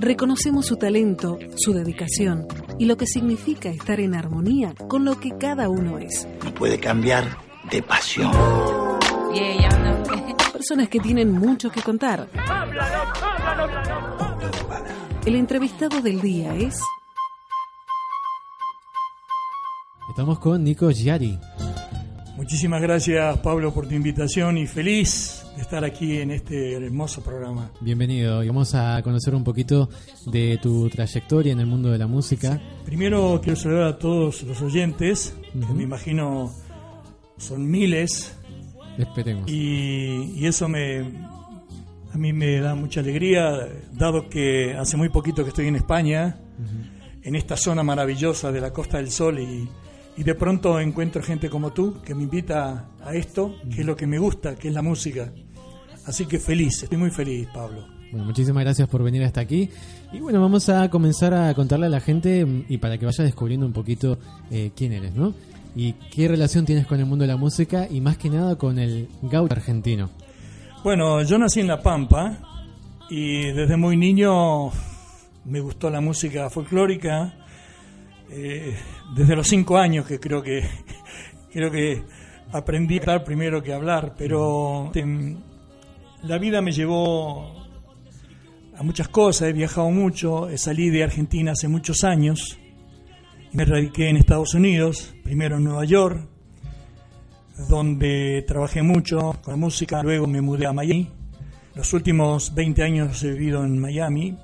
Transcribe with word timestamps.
Reconocemos 0.00 0.64
su 0.64 0.76
talento, 0.76 1.38
su 1.56 1.74
dedicación 1.74 2.46
y 2.78 2.86
lo 2.86 2.96
que 2.96 3.06
significa 3.06 3.68
estar 3.68 4.00
en 4.00 4.14
armonía 4.14 4.74
con 4.88 5.04
lo 5.04 5.20
que 5.20 5.36
cada 5.36 5.68
uno 5.68 5.98
es. 5.98 6.26
No 6.42 6.54
puede 6.54 6.80
cambiar 6.80 7.24
de 7.70 7.82
pasión. 7.82 8.32
Personas 10.54 10.88
que 10.88 11.00
tienen 11.00 11.30
mucho 11.30 11.70
que 11.70 11.82
contar. 11.82 12.30
El 15.26 15.34
entrevistado 15.34 16.00
del 16.00 16.22
día 16.22 16.56
es... 16.56 16.80
Estamos 20.08 20.38
con 20.38 20.64
Nico 20.64 20.90
Giari. 20.90 21.38
Muchísimas 22.40 22.80
gracias 22.80 23.38
Pablo 23.40 23.70
por 23.74 23.86
tu 23.86 23.94
invitación 23.94 24.56
y 24.56 24.66
feliz 24.66 25.44
de 25.56 25.60
estar 25.60 25.84
aquí 25.84 26.16
en 26.16 26.30
este 26.30 26.72
hermoso 26.72 27.22
programa. 27.22 27.70
Bienvenido 27.82 28.42
y 28.42 28.48
vamos 28.48 28.74
a 28.74 29.02
conocer 29.02 29.34
un 29.34 29.44
poquito 29.44 29.90
de 30.24 30.58
tu 30.62 30.88
trayectoria 30.88 31.52
en 31.52 31.60
el 31.60 31.66
mundo 31.66 31.90
de 31.90 31.98
la 31.98 32.06
música. 32.06 32.58
Primero 32.86 33.42
quiero 33.42 33.56
saludar 33.56 33.88
a 33.88 33.98
todos 33.98 34.42
los 34.44 34.62
oyentes, 34.62 35.36
que 35.52 35.74
me 35.74 35.82
imagino 35.82 36.50
son 37.36 37.70
miles. 37.70 38.34
Esperemos. 38.96 39.44
Y, 39.46 40.32
y 40.34 40.46
eso 40.46 40.66
me, 40.66 41.00
a 42.10 42.16
mí 42.16 42.32
me 42.32 42.58
da 42.60 42.74
mucha 42.74 43.00
alegría, 43.00 43.68
dado 43.92 44.30
que 44.30 44.74
hace 44.78 44.96
muy 44.96 45.10
poquito 45.10 45.42
que 45.42 45.50
estoy 45.50 45.66
en 45.66 45.76
España, 45.76 46.38
en 47.22 47.36
esta 47.36 47.58
zona 47.58 47.82
maravillosa 47.82 48.50
de 48.50 48.62
la 48.62 48.72
Costa 48.72 48.96
del 48.96 49.10
Sol 49.10 49.38
y, 49.40 49.68
y 50.16 50.22
de 50.22 50.34
pronto 50.34 50.80
encuentro 50.80 51.22
gente 51.22 51.48
como 51.48 51.72
tú 51.72 52.00
que 52.02 52.14
me 52.14 52.24
invita 52.24 52.88
a 53.04 53.14
esto, 53.14 53.56
que 53.74 53.80
es 53.80 53.86
lo 53.86 53.96
que 53.96 54.06
me 54.06 54.18
gusta, 54.18 54.54
que 54.56 54.68
es 54.68 54.74
la 54.74 54.82
música. 54.82 55.32
Así 56.06 56.26
que 56.26 56.38
feliz, 56.38 56.82
estoy 56.82 56.98
muy 56.98 57.10
feliz, 57.10 57.48
Pablo. 57.52 57.86
Bueno, 58.10 58.26
muchísimas 58.26 58.64
gracias 58.64 58.88
por 58.88 59.02
venir 59.02 59.22
hasta 59.22 59.40
aquí. 59.40 59.70
Y 60.12 60.18
bueno, 60.18 60.40
vamos 60.40 60.68
a 60.68 60.90
comenzar 60.90 61.32
a 61.32 61.54
contarle 61.54 61.86
a 61.86 61.90
la 61.90 62.00
gente 62.00 62.44
mm, 62.44 62.64
y 62.68 62.78
para 62.78 62.98
que 62.98 63.06
vaya 63.06 63.22
descubriendo 63.22 63.66
un 63.66 63.72
poquito 63.72 64.18
eh, 64.50 64.72
quién 64.74 64.92
eres, 64.92 65.14
¿no? 65.14 65.32
Y 65.76 65.92
qué 65.92 66.26
relación 66.26 66.66
tienes 66.66 66.86
con 66.86 66.98
el 66.98 67.06
mundo 67.06 67.22
de 67.22 67.28
la 67.28 67.36
música 67.36 67.86
y 67.88 68.00
más 68.00 68.16
que 68.18 68.28
nada 68.28 68.56
con 68.56 68.78
el 68.80 69.08
gaucho 69.22 69.54
argentino. 69.54 70.10
Bueno, 70.82 71.22
yo 71.22 71.38
nací 71.38 71.60
en 71.60 71.68
La 71.68 71.80
Pampa 71.80 72.38
y 73.08 73.52
desde 73.52 73.76
muy 73.76 73.96
niño 73.96 74.70
me 75.44 75.60
gustó 75.60 75.90
la 75.90 76.00
música 76.00 76.50
folclórica. 76.50 77.34
Eh, 78.32 78.76
desde 79.12 79.34
los 79.34 79.48
cinco 79.48 79.76
años 79.76 80.06
que 80.06 80.20
creo 80.20 80.40
que 80.40 80.62
creo 81.52 81.68
que 81.68 82.00
aprendí 82.52 82.98
a 82.98 83.02
hablar 83.02 83.24
primero 83.24 83.60
que 83.60 83.72
hablar, 83.72 84.14
pero 84.16 84.92
em, 84.94 85.36
la 86.22 86.38
vida 86.38 86.62
me 86.62 86.70
llevó 86.70 87.66
a 88.76 88.82
muchas 88.84 89.08
cosas, 89.08 89.48
he 89.48 89.52
viajado 89.52 89.90
mucho, 89.90 90.48
salí 90.56 90.90
de 90.90 91.02
Argentina 91.02 91.52
hace 91.52 91.66
muchos 91.66 92.04
años, 92.04 92.56
me 93.52 93.64
radiqué 93.64 94.08
en 94.08 94.16
Estados 94.16 94.54
Unidos, 94.54 95.12
primero 95.24 95.56
en 95.56 95.64
Nueva 95.64 95.84
York, 95.84 96.20
donde 97.68 98.44
trabajé 98.46 98.82
mucho 98.82 99.40
con 99.42 99.54
la 99.54 99.56
música, 99.56 100.04
luego 100.04 100.28
me 100.28 100.40
mudé 100.40 100.66
a 100.66 100.72
Miami. 100.72 101.10
Los 101.74 101.92
últimos 101.94 102.54
20 102.54 102.82
años 102.84 103.24
he 103.24 103.32
vivido 103.32 103.64
en 103.64 103.78
Miami 103.78 104.36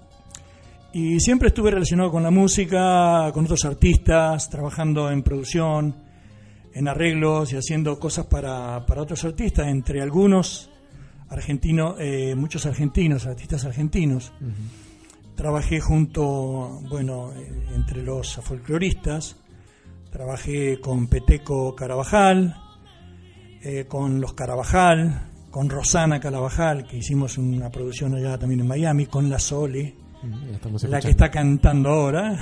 y 0.92 1.20
siempre 1.20 1.48
estuve 1.48 1.70
relacionado 1.70 2.11
con 2.11 2.23
la 2.23 2.31
música, 2.31 3.31
con 3.33 3.45
otros 3.45 3.65
artistas, 3.65 4.48
trabajando 4.48 5.11
en 5.11 5.23
producción, 5.23 5.95
en 6.73 6.89
arreglos 6.89 7.53
y 7.53 7.56
haciendo 7.56 7.98
cosas 7.98 8.27
para, 8.27 8.84
para 8.87 9.03
otros 9.03 9.25
artistas, 9.25 9.67
entre 9.69 10.01
algunos 10.01 10.70
argentinos, 11.29 11.97
eh, 11.98 12.34
muchos 12.34 12.67
argentinos, 12.67 13.27
artistas 13.27 13.64
argentinos. 13.64 14.33
Trabajé 15.34 15.81
junto, 15.81 16.81
bueno, 16.89 17.33
entre 17.75 18.03
los 18.03 18.37
folcloristas, 18.37 19.37
trabajé 20.11 20.80
con 20.80 21.08
Peteco 21.08 21.74
Carabajal, 21.74 22.57
eh, 23.63 23.85
con 23.86 24.20
los 24.20 24.33
Carabajal, 24.33 25.30
con 25.51 25.68
Rosana 25.68 26.20
Carabajal, 26.20 26.86
que 26.86 26.98
hicimos 26.98 27.36
una 27.36 27.70
producción 27.70 28.14
allá 28.14 28.39
también 28.39 28.61
en 28.61 28.68
Miami, 28.68 29.07
con 29.07 29.29
La 29.29 29.39
Sole, 29.39 29.95
la 30.89 31.01
que 31.01 31.11
está 31.11 31.31
cantando 31.31 31.91
ahora. 31.91 32.39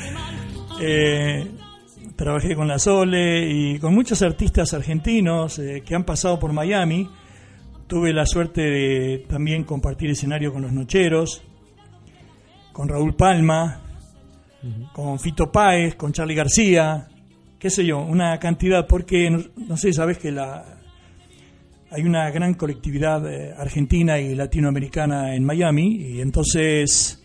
eh, 0.80 1.50
trabajé 2.16 2.54
con 2.54 2.68
La 2.68 2.78
Sole 2.78 3.48
y 3.48 3.78
con 3.78 3.94
muchos 3.94 4.22
artistas 4.22 4.74
argentinos 4.74 5.58
eh, 5.58 5.82
que 5.84 5.94
han 5.94 6.04
pasado 6.04 6.38
por 6.38 6.52
Miami. 6.52 7.08
Tuve 7.86 8.12
la 8.12 8.26
suerte 8.26 8.62
de 8.62 9.26
también 9.28 9.64
compartir 9.64 10.10
escenario 10.10 10.52
con 10.52 10.62
los 10.62 10.72
Nocheros, 10.72 11.42
con 12.72 12.88
Raúl 12.88 13.14
Palma, 13.14 13.80
con 14.92 15.18
Fito 15.18 15.50
Páez, 15.50 15.94
con 15.94 16.12
Charlie 16.12 16.34
García, 16.34 17.08
qué 17.58 17.70
sé 17.70 17.86
yo, 17.86 17.98
una 18.00 18.38
cantidad, 18.38 18.86
porque 18.86 19.30
no, 19.30 19.42
no 19.56 19.76
sé, 19.76 19.92
sabes 19.92 20.18
que 20.18 20.30
la, 20.30 20.77
hay 21.90 22.02
una 22.02 22.30
gran 22.30 22.54
colectividad 22.54 23.26
eh, 23.32 23.54
argentina 23.56 24.18
y 24.18 24.34
latinoamericana 24.34 25.34
en 25.34 25.44
Miami 25.44 25.96
y 25.96 26.20
entonces 26.20 27.22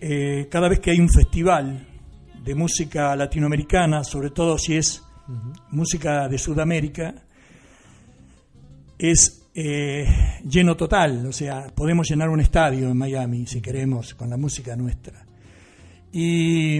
eh, 0.00 0.46
cada 0.50 0.68
vez 0.68 0.78
que 0.78 0.92
hay 0.92 1.00
un 1.00 1.08
festival 1.08 1.86
de 2.44 2.54
música 2.54 3.16
latinoamericana, 3.16 4.04
sobre 4.04 4.30
todo 4.30 4.58
si 4.58 4.76
es 4.76 5.02
música 5.70 6.28
de 6.28 6.38
Sudamérica, 6.38 7.14
es 8.98 9.48
eh, 9.54 10.06
lleno 10.44 10.76
total, 10.76 11.26
o 11.26 11.32
sea, 11.32 11.66
podemos 11.74 12.08
llenar 12.08 12.28
un 12.28 12.40
estadio 12.40 12.90
en 12.90 12.96
Miami 12.96 13.46
si 13.46 13.60
queremos 13.60 14.14
con 14.14 14.28
la 14.28 14.36
música 14.36 14.76
nuestra. 14.76 15.24
Y 16.12 16.78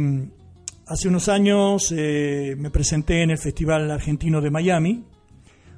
hace 0.86 1.08
unos 1.08 1.28
años 1.28 1.90
me 1.92 2.70
presenté 2.70 3.22
en 3.22 3.30
el 3.30 3.38
Festival 3.38 3.90
Argentino 3.90 4.40
de 4.40 4.50
Miami, 4.50 5.02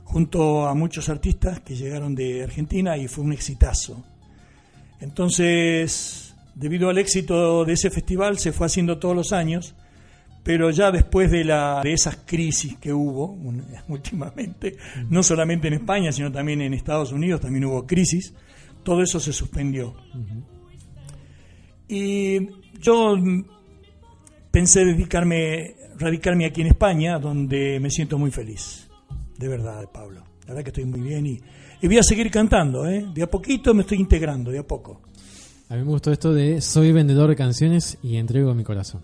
junto 0.07 0.67
a 0.67 0.75
muchos 0.75 1.09
artistas 1.09 1.61
que 1.61 1.75
llegaron 1.75 2.15
de 2.15 2.45
Argentina 2.45 2.97
y 2.97 3.09
fue 3.09 3.25
un 3.25 3.33
exitazo. 3.33 4.05
Entonces, 5.01 6.35
debido 6.55 6.89
al 6.89 6.99
éxito 6.99 7.65
de 7.65 7.73
ese 7.73 7.91
festival, 7.91 8.39
se 8.39 8.53
fue 8.53 8.67
haciendo 8.67 8.99
todos 8.99 9.17
los 9.17 9.33
años, 9.33 9.75
pero 10.45 10.71
ya 10.71 10.93
después 10.93 11.31
de, 11.33 11.45
la, 11.45 11.81
de 11.83 11.93
esas 11.93 12.19
crisis 12.25 12.77
que 12.77 12.93
hubo 12.93 13.37
últimamente, 13.89 14.77
no 15.11 15.23
solamente 15.23 15.69
en 15.69 15.75
España, 15.75 16.13
sino 16.13 16.31
también 16.31 16.61
en 16.63 16.73
Estados 16.73 17.13
Unidos, 17.13 17.41
también 17.41 17.65
hubo 17.65 17.85
crisis, 17.85 18.33
todo 18.85 19.03
eso 19.03 19.19
se 19.19 19.33
suspendió. 19.33 19.97
Y 21.89 22.49
yo 22.81 23.17
pensé 24.53 24.85
dedicarme, 24.85 25.75
radicarme 25.99 26.47
aquí 26.47 26.61
en 26.61 26.69
España, 26.69 27.19
donde 27.19 27.81
me 27.81 27.91
siento 27.91 28.19
muy 28.19 28.31
feliz 28.31 28.86
de 29.39 29.49
verdad, 29.49 29.89
Pablo. 29.93 30.25
La 30.43 30.55
verdad 30.55 30.63
que 30.63 30.71
estoy 30.71 30.85
muy 30.85 31.01
bien 31.01 31.27
y, 31.27 31.41
y 31.81 31.87
voy 31.87 31.99
a 31.99 32.03
seguir 32.03 32.31
cantando, 32.31 32.87
¿eh? 32.87 33.07
De 33.13 33.23
a 33.23 33.31
poquito 33.31 33.75
me 33.75 33.83
estoy 33.83 33.99
integrando, 33.99 34.51
de 34.51 34.61
a 34.61 34.67
poco. 34.67 35.01
A 35.69 35.75
mí 35.75 35.81
me 35.81 35.89
gustó 35.89 36.13
esto 36.13 36.33
de 36.33 36.61
soy 36.61 36.93
vendedor 36.93 37.29
de 37.29 37.37
canciones 37.37 37.99
y 38.03 38.17
entrego 38.17 38.55
mi 38.55 38.63
corazón. 38.63 39.03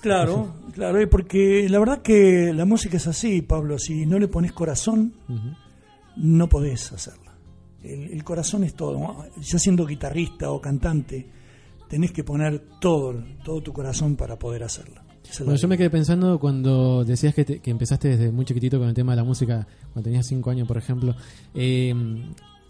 Claro, 0.00 0.54
claro, 0.72 1.00
¿eh? 1.00 1.08
porque 1.08 1.68
la 1.68 1.80
verdad 1.80 2.02
que 2.02 2.52
la 2.54 2.64
música 2.64 2.96
es 2.96 3.08
así, 3.08 3.42
Pablo. 3.42 3.76
Si 3.78 4.06
no 4.06 4.20
le 4.20 4.28
pones 4.28 4.52
corazón, 4.52 5.14
no 6.16 6.48
podés 6.48 6.92
hacerla. 6.92 7.34
El, 7.82 8.12
el, 8.12 8.22
corazón 8.22 8.62
es 8.62 8.74
todo. 8.74 9.26
Ya 9.40 9.58
siendo 9.58 9.84
guitarrista 9.84 10.50
o 10.50 10.60
cantante, 10.60 11.26
tenés 11.88 12.12
que 12.12 12.22
poner 12.22 12.62
todo, 12.80 13.24
todo 13.42 13.60
tu 13.62 13.72
corazón 13.72 14.14
para 14.14 14.38
poder 14.38 14.62
hacerla. 14.62 15.02
Bueno, 15.38 15.56
yo 15.56 15.68
me 15.68 15.76
quedé 15.76 15.90
pensando 15.90 16.38
cuando 16.38 17.04
decías 17.04 17.34
que, 17.34 17.44
te, 17.44 17.58
que, 17.60 17.70
empezaste 17.70 18.08
desde 18.08 18.30
muy 18.30 18.44
chiquitito 18.44 18.78
con 18.78 18.88
el 18.88 18.94
tema 18.94 19.12
de 19.12 19.16
la 19.16 19.24
música, 19.24 19.66
cuando 19.92 20.04
tenías 20.04 20.26
5 20.26 20.50
años, 20.50 20.66
por 20.68 20.78
ejemplo. 20.78 21.14
Eh, 21.54 21.94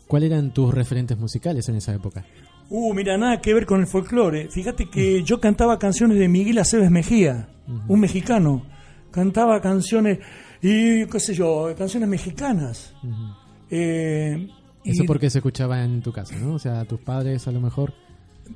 ¿Cuáles 0.06 0.31
eran 0.31 0.53
tus 0.53 0.72
referentes 0.72 1.19
musicales 1.19 1.69
en 1.69 1.77
esa 1.77 1.92
época? 1.92 2.25
Uh, 2.69 2.95
mira, 2.95 3.16
nada 3.16 3.41
que 3.41 3.54
ver 3.54 3.66
con 3.66 3.80
el 3.80 3.86
folclore. 3.86 4.48
Fíjate 4.48 4.89
que 4.89 5.22
yo 5.22 5.41
cantaba 5.41 5.78
canciones 5.78 6.19
de 6.19 6.28
Miguel 6.28 6.59
Aceves 6.59 6.91
Mejía, 6.91 7.48
uh 7.66 7.72
-huh. 7.72 7.83
un 7.89 8.01
mexicano. 8.01 8.66
Cantaba 9.10 9.60
canciones, 9.60 10.19
y 10.63 11.07
qué 11.07 11.21
sé 11.21 11.34
yo, 11.34 11.75
canciones 11.77 12.09
mexicanas. 12.09 12.95
Uh 13.03 13.07
-huh. 13.07 13.36
eh, 13.71 14.48
Eso 14.84 15.04
y, 15.04 15.07
porque 15.07 15.30
se 15.30 15.39
escuchaba 15.39 15.83
en 15.84 16.03
tu 16.03 16.13
casa, 16.13 16.36
¿no? 16.36 16.54
O 16.54 16.59
sea, 16.59 16.84
tus 16.84 17.01
padres 17.01 17.47
a 17.48 17.53
lo 17.53 17.60
mejor 17.60 17.95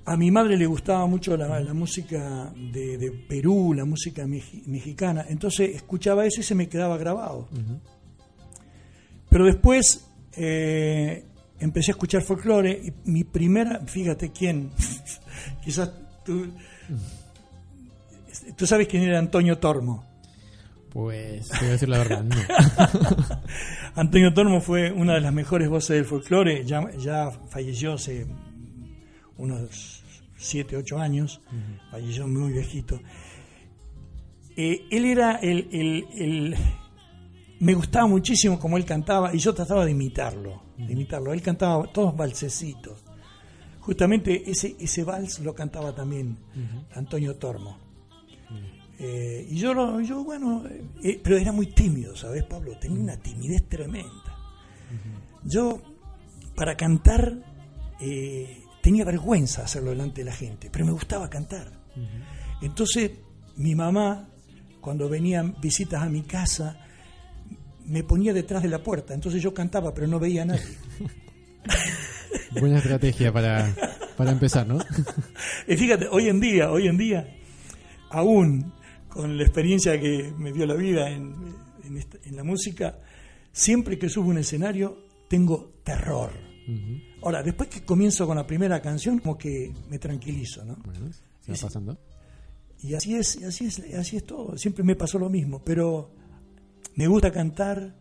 a 0.04 0.16
mi 0.16 0.30
madre 0.30 0.56
le 0.56 0.66
gustaba 0.66 1.06
mucho 1.06 1.36
la, 1.36 1.60
la 1.60 1.74
música 1.74 2.52
de, 2.56 2.98
de, 2.98 3.10
Perú, 3.10 3.74
la 3.74 3.84
música 3.84 4.26
me, 4.26 4.42
mexicana, 4.66 5.26
entonces 5.28 5.74
escuchaba 5.74 6.24
eso 6.26 6.40
y 6.40 6.44
se 6.44 6.54
me 6.54 6.68
quedaba 6.68 6.96
grabado. 6.96 7.48
Uh 7.52 7.56
-huh. 7.56 7.80
Pero 9.28 9.44
después 9.46 10.06
eh, 10.36 11.24
empecé 11.58 11.92
a 11.92 11.94
escuchar 11.94 12.22
folclore 12.22 12.72
y 12.72 12.92
mi 13.10 13.24
primera, 13.24 13.80
fíjate 13.86 14.30
quién, 14.32 14.70
quizás 15.64 15.92
tú, 16.24 16.52
tú 18.56 18.66
sabes 18.66 18.88
quién 18.88 19.02
era 19.04 19.18
Antonio 19.18 19.58
Tormo. 19.58 20.04
Pues, 20.90 21.48
te 21.48 21.58
voy 21.58 21.68
a 21.68 21.70
decir 21.72 21.88
la 21.88 21.98
verdad, 21.98 22.24
no. 22.24 22.34
Antonio 23.94 24.34
Tormo 24.34 24.60
fue 24.60 24.90
una 24.90 25.14
de 25.14 25.20
las 25.20 25.32
mejores 25.32 25.68
voces 25.68 25.96
del 25.96 26.04
folclore, 26.04 26.64
ya, 26.64 26.90
ya 26.98 27.30
falleció 27.30 27.92
hace 27.92 28.26
unos 29.40 30.02
7, 30.36 30.76
8 30.76 30.98
años, 30.98 31.40
falleció 31.90 32.26
muy 32.28 32.52
viejito. 32.52 33.00
Eh, 34.56 34.86
él 34.90 35.04
era 35.04 35.36
el, 35.36 35.68
el- 35.72 36.06
el- 36.14 36.56
Me 37.60 37.74
gustaba 37.74 38.06
muchísimo 38.06 38.58
como 38.58 38.76
él 38.78 38.84
cantaba 38.86 39.34
y 39.34 39.38
yo 39.38 39.52
trataba 39.54 39.84
de 39.84 39.90
imitarlo, 39.90 40.62
de 40.78 40.92
imitarlo. 40.94 41.32
Él 41.34 41.42
cantaba 41.42 41.84
todos 41.92 42.16
valsecitos. 42.16 43.04
Justamente 43.80 44.50
ese, 44.50 44.76
ese 44.80 45.04
vals 45.04 45.40
lo 45.40 45.54
cantaba 45.54 45.94
también 45.94 46.38
Antonio 46.94 47.36
Tormo. 47.36 47.76
Eh, 48.98 49.46
y 49.50 49.56
yo, 49.56 49.72
lo, 49.74 50.00
yo 50.00 50.24
bueno, 50.24 50.62
eh, 51.02 51.20
pero 51.22 51.36
era 51.38 51.52
muy 51.52 51.66
tímido, 51.68 52.14
¿sabes, 52.16 52.44
Pablo? 52.44 52.78
Tenía 52.78 53.00
una 53.00 53.16
timidez 53.16 53.66
tremenda. 53.68 54.36
Yo, 55.44 55.80
para 56.54 56.76
cantar, 56.76 57.34
eh, 58.00 58.62
tenía 58.82 59.04
vergüenza 59.04 59.62
hacerlo 59.64 59.90
delante 59.90 60.20
de 60.22 60.24
la 60.30 60.32
gente, 60.36 60.68
pero 60.70 60.84
me 60.86 60.92
gustaba 60.92 61.28
cantar. 61.30 61.70
Entonces, 62.62 63.10
mi 63.56 63.74
mamá, 63.74 64.28
cuando 64.80 65.08
venían 65.08 65.54
visitas 65.60 66.02
a 66.02 66.08
mi 66.08 66.22
casa, 66.22 66.78
me 67.86 68.02
ponía 68.04 68.32
detrás 68.32 68.62
de 68.62 68.68
la 68.68 68.82
puerta. 68.82 69.14
Entonces 69.14 69.42
yo 69.42 69.52
cantaba, 69.52 69.92
pero 69.92 70.06
no 70.06 70.18
veía 70.18 70.42
a 70.42 70.46
nadie. 70.46 70.76
Buena 72.60 72.78
estrategia 72.78 73.32
para, 73.32 73.74
para 74.16 74.30
empezar, 74.32 74.66
¿no? 74.66 74.78
Y 75.68 75.76
fíjate, 75.76 76.08
hoy 76.08 76.28
en 76.28 76.40
día, 76.40 76.70
hoy 76.70 76.86
en 76.88 76.96
día, 76.96 77.36
aún 78.10 78.72
con 79.08 79.36
la 79.36 79.42
experiencia 79.42 79.98
que 80.00 80.32
me 80.38 80.52
dio 80.52 80.66
la 80.66 80.74
vida 80.74 81.10
en, 81.10 81.34
en 81.84 81.96
esta- 81.96 82.18
en 82.24 82.36
la 82.36 82.44
música, 82.44 82.98
siempre 83.52 83.98
que 83.98 84.08
subo 84.08 84.28
un 84.30 84.38
escenario 84.38 84.98
tengo 85.28 85.74
terror. 85.84 86.30
Ahora, 87.22 87.42
después 87.42 87.68
que 87.68 87.82
comienzo 87.82 88.26
con 88.26 88.36
la 88.36 88.46
primera 88.46 88.80
canción, 88.80 89.18
como 89.18 89.36
que 89.36 89.72
me 89.88 89.98
tranquilizo, 89.98 90.64
¿no? 90.64 90.76
Bueno, 90.84 91.10
se 91.40 91.52
va 91.52 91.58
pasando. 91.58 91.98
Y 92.82 92.94
así 92.94 93.14
es, 93.14 93.42
así 93.42 93.66
es, 93.66 93.80
así 93.94 94.16
es 94.16 94.24
todo. 94.24 94.56
Siempre 94.56 94.82
me 94.84 94.96
pasó 94.96 95.18
lo 95.18 95.28
mismo, 95.28 95.62
pero 95.62 96.14
me 96.96 97.06
gusta 97.06 97.30
cantar, 97.30 97.94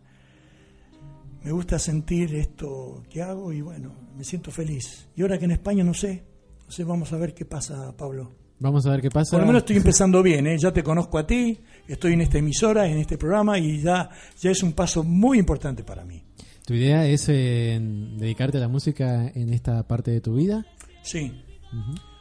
me 1.42 1.52
gusta 1.52 1.78
sentir 1.78 2.34
esto 2.34 3.02
que 3.08 3.22
hago 3.22 3.52
y 3.52 3.60
bueno, 3.60 3.94
me 4.16 4.24
siento 4.24 4.50
feliz. 4.50 5.08
Y 5.16 5.22
ahora 5.22 5.38
que 5.38 5.44
en 5.44 5.52
España 5.52 5.84
no 5.84 5.94
sé, 5.94 6.24
no 6.64 6.70
sé, 6.70 6.84
vamos 6.84 7.12
a 7.12 7.16
ver 7.16 7.34
qué 7.34 7.44
pasa, 7.44 7.94
Pablo. 7.96 8.36
Vamos 8.58 8.84
a 8.86 8.90
ver 8.90 9.00
qué 9.00 9.10
pasa. 9.10 9.32
Por 9.32 9.40
lo 9.40 9.46
menos 9.46 9.62
estoy 9.62 9.76
empezando 9.76 10.22
bien, 10.22 10.46
¿eh? 10.46 10.58
ya 10.58 10.70
te 10.70 10.82
conozco 10.82 11.18
a 11.18 11.26
ti, 11.26 11.58
estoy 11.88 12.12
en 12.12 12.20
esta 12.20 12.38
emisora, 12.38 12.86
en 12.86 12.98
este 12.98 13.16
programa 13.16 13.58
y 13.58 13.80
ya, 13.80 14.10
ya 14.38 14.50
es 14.50 14.62
un 14.62 14.72
paso 14.72 15.02
muy 15.02 15.38
importante 15.38 15.82
para 15.82 16.04
mí. 16.04 16.22
¿Tu 16.70 16.76
idea 16.76 17.04
es 17.04 17.28
eh, 17.28 17.80
dedicarte 18.16 18.58
a 18.58 18.60
la 18.60 18.68
música 18.68 19.26
en 19.34 19.52
esta 19.52 19.82
parte 19.88 20.12
de 20.12 20.20
tu 20.20 20.36
vida? 20.36 20.64
Sí, 21.02 21.32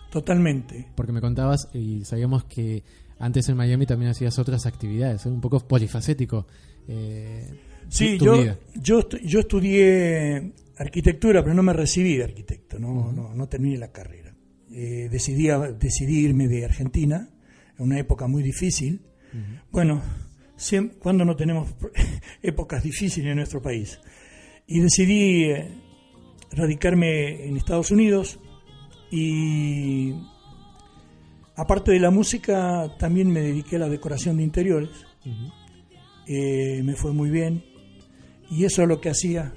totalmente. 0.10 0.88
Porque 0.96 1.12
me 1.12 1.22
contabas 1.22 1.70
y 1.72 2.04
sabíamos 2.04 2.46
que 2.46 2.84
antes 3.20 3.48
en 3.50 3.58
Miami 3.58 3.86
también 3.86 4.10
hacías 4.10 4.40
otras 4.40 4.66
actividades, 4.66 5.24
¿eh? 5.28 5.30
un 5.30 5.40
poco 5.40 5.60
polifacético. 5.60 6.48
eh, 6.88 7.48
Sí, 7.90 8.18
tu 8.18 8.26
yo, 8.26 8.42
vida. 8.42 8.58
yo, 8.82 9.08
yo 9.24 9.40
estudié 9.42 10.54
arquitectura, 10.80 11.44
pero 11.44 11.54
no 11.54 11.62
me 11.62 11.74
recibí 11.74 12.18
de 12.18 12.24
arquitecto, 12.24 12.80
no, 12.80 13.12
no, 13.12 13.36
no 13.36 13.48
terminé 13.48 13.78
la 13.78 13.92
carrera. 13.92 14.34
Eh, 14.72 15.10
decidí, 15.12 15.48
decidí 15.80 16.22
irme 16.22 16.48
de 16.48 16.66
Argentina, 16.66 17.30
en 17.78 17.86
una 17.86 18.00
época 18.00 18.26
muy 18.26 18.42
difícil. 18.42 19.02
Bueno, 19.72 20.02
siem- 20.58 20.94
cuando 20.98 21.24
no 21.24 21.36
tenemos 21.36 21.70
épocas 22.42 22.82
difíciles 22.82 23.30
en 23.30 23.36
nuestro 23.38 23.62
país? 23.62 24.00
Y 24.72 24.82
decidí 24.82 25.46
eh, 25.46 25.68
radicarme 26.52 27.48
en 27.48 27.58
Estados 27.58 27.90
Unidos 27.90 28.40
y 29.10 30.14
aparte 31.56 31.92
de 31.92 32.00
la 32.00 32.12
música 32.12 32.96
también 33.00 33.32
me 33.32 33.42
dediqué 33.42 33.78
a 33.78 33.80
la 33.80 33.90
decoración 33.90 34.38
de 34.38 34.44
interiores. 34.44 34.92
Eh, 36.28 36.84
me 36.84 36.94
fue 36.94 37.14
muy 37.14 37.32
bien 37.32 37.64
y 38.52 38.66
eso 38.66 38.84
es 38.84 38.88
lo 38.88 39.02
que 39.02 39.10
hacía 39.10 39.56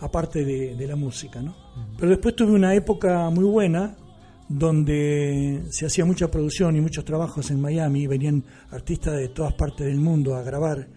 aparte 0.00 0.44
de, 0.44 0.74
de 0.74 0.86
la 0.88 0.96
música, 0.96 1.40
¿no? 1.40 1.54
Pero 1.96 2.10
después 2.10 2.34
tuve 2.34 2.50
una 2.50 2.74
época 2.74 3.30
muy 3.30 3.44
buena 3.44 3.96
donde 4.48 5.62
se 5.70 5.86
hacía 5.86 6.04
mucha 6.04 6.28
producción 6.28 6.74
y 6.74 6.80
muchos 6.80 7.04
trabajos 7.04 7.52
en 7.52 7.60
Miami, 7.60 8.08
venían 8.08 8.44
artistas 8.72 9.16
de 9.16 9.28
todas 9.28 9.54
partes 9.54 9.86
del 9.86 10.00
mundo 10.00 10.34
a 10.34 10.42
grabar. 10.42 10.88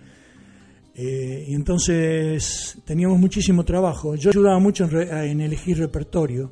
Eh, 0.99 1.45
y 1.49 1.53
entonces 1.53 2.79
teníamos 2.83 3.19
muchísimo 3.19 3.63
trabajo. 3.63 4.15
Yo 4.15 4.31
ayudaba 4.31 4.57
mucho 4.59 4.85
en, 4.85 4.89
re- 4.89 5.29
en 5.31 5.41
elegir 5.41 5.77
repertorio. 5.77 6.51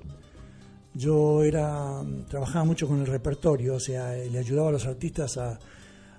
Yo 0.94 1.44
era 1.44 2.02
trabajaba 2.30 2.64
mucho 2.64 2.88
con 2.88 3.02
el 3.02 3.08
repertorio, 3.08 3.76
o 3.76 3.80
sea, 3.80 4.14
le 4.16 4.38
ayudaba 4.38 4.70
a 4.70 4.72
los 4.74 4.86
artistas 4.86 5.38
a, 5.38 5.60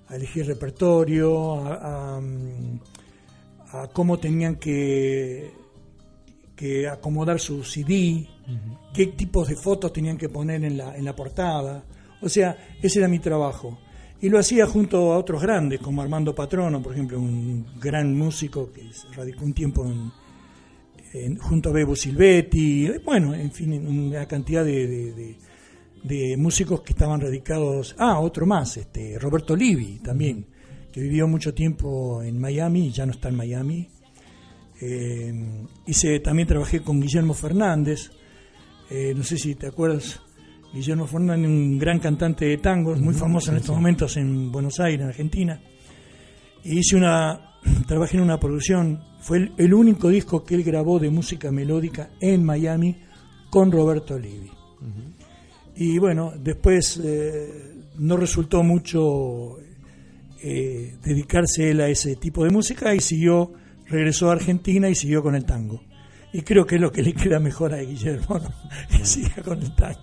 a 0.09 0.17
elegir 0.17 0.45
repertorio, 0.47 1.55
a, 1.65 2.17
a, 2.17 2.21
mm, 2.21 2.81
a 3.73 3.87
cómo 3.89 4.19
tenían 4.19 4.57
que, 4.57 5.51
que 6.55 6.87
acomodar 6.89 7.41
su 7.41 7.63
CD, 7.65 8.29
qué 8.93 9.07
tipos 9.07 9.49
de 9.49 9.57
fotos 9.57 9.93
tenían 9.95 10.19
que 10.19 10.29
poner 10.29 10.63
en 10.65 10.77
la, 10.77 10.95
en 10.97 11.05
la 11.07 11.15
portada. 11.17 11.85
O 12.21 12.29
sea, 12.29 12.57
ese 12.83 12.99
era 12.99 13.09
mi 13.09 13.19
trabajo. 13.21 13.79
Y 14.21 14.29
lo 14.31 14.39
hacía 14.39 14.67
junto 14.67 15.13
a 15.13 15.19
otros 15.19 15.43
grandes, 15.43 15.81
como 15.81 16.01
Armando 16.03 16.35
Patrono, 16.35 16.83
por 16.83 16.93
ejemplo, 16.93 17.19
un 17.21 17.67
gran 17.79 18.17
músico 18.17 18.73
que 18.73 18.83
radicó 19.15 19.45
un 19.45 19.53
tiempo 19.53 19.87
en, 21.13 21.37
junto 21.39 21.69
a 21.69 21.73
Bebo 21.73 21.95
Silvetti, 21.95 22.89
bueno, 23.05 23.35
en 23.35 23.51
fin, 23.53 23.73
una 23.87 24.27
cantidad 24.27 24.65
de, 24.65 25.37
de- 26.03 26.37
músicos 26.39 26.83
que 26.83 26.93
estaban 26.93 27.21
radicados. 27.21 27.95
Ah, 27.99 28.21
otro 28.21 28.47
más, 28.47 28.77
este 28.77 29.19
Roberto 29.19 29.57
Livi 29.57 29.99
también, 29.99 30.47
que 30.93 31.01
vivió 31.01 31.27
mucho 31.27 31.53
tiempo 31.53 32.23
en 32.23 32.39
Miami 32.41 32.91
ya 32.93 33.05
no 33.07 33.13
está 33.13 33.29
en 33.29 33.35
Miami. 33.37 33.89
Eh, 34.81 35.35
hice, 35.87 36.21
también 36.21 36.47
trabajé 36.47 36.81
con 36.81 37.01
Guillermo 37.01 37.35
Fernández, 37.35 38.11
eh, 38.91 39.15
no 39.17 39.25
sé 39.25 39.37
si 39.37 39.55
te 39.57 39.67
acuerdas, 39.67 40.21
Guillermo 40.77 41.07
Fernández, 41.07 41.49
un 41.49 41.79
gran 41.79 41.99
cantante 41.99 42.45
de 42.45 42.59
tangos, 42.59 43.01
muy 43.01 43.15
famoso 43.15 43.51
en 43.51 43.57
estos 43.57 43.75
momentos 43.75 44.17
en 44.19 44.53
Buenos 44.53 44.79
Aires, 44.79 45.01
en 45.01 45.09
Argentina. 45.09 45.61
Y 46.63 46.81
hice 46.81 46.97
una, 46.97 47.57
trabajé 47.87 48.19
en 48.19 48.23
una 48.23 48.39
producción, 48.39 49.03
fue 49.21 49.39
el, 49.39 49.53
el 49.57 49.73
único 49.73 50.11
disco 50.11 50.45
que 50.45 50.55
él 50.55 50.63
grabó 50.63 50.99
de 50.99 51.09
música 51.09 51.51
melódica 51.51 52.11
en 52.21 52.45
Miami 52.45 52.97
con 53.51 53.73
Roberto 53.73 54.19
Livi. 54.19 54.51
Y 55.77 55.99
bueno, 55.99 56.33
después 56.39 57.01
eh, 57.03 57.75
no 57.99 58.17
resultó 58.17 58.63
mucho 58.63 59.59
eh, 60.43 60.95
dedicarse 61.03 61.71
él 61.71 61.81
a 61.81 61.89
ese 61.89 62.17
tipo 62.17 62.45
de 62.45 62.51
música 62.51 62.95
y 62.95 63.01
siguió, 63.01 63.53
regresó 63.87 64.31
a 64.31 64.35
Argentina 64.35 64.89
y 64.89 64.95
siguió 64.95 65.23
con 65.23 65.35
el 65.35 65.45
tango. 65.45 65.83
Y 66.37 66.43
creo 66.43 66.67
que 66.67 66.75
es 66.75 66.81
lo 66.83 66.93
que 66.93 67.03
le 67.03 67.15
queda 67.15 67.41
mejor 67.41 67.73
a 67.73 67.79
Guillermo, 67.79 68.39
¿no? 68.39 68.53
que 68.91 69.07
siga 69.07 69.43
con 69.43 69.59
el 69.59 69.73
tango. 69.73 69.99